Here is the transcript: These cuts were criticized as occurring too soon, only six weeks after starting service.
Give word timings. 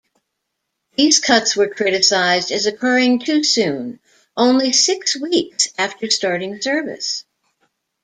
These 0.97 1.19
cuts 1.19 1.55
were 1.55 1.67
criticized 1.67 2.51
as 2.51 2.65
occurring 2.65 3.19
too 3.19 3.43
soon, 3.43 3.99
only 4.35 4.71
six 4.73 5.15
weeks 5.15 5.67
after 5.77 6.09
starting 6.09 6.59
service. 6.59 7.23